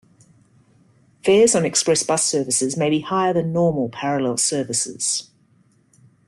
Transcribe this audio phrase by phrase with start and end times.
[1.23, 5.29] Fares on express bus services may be higher than normal parallel services.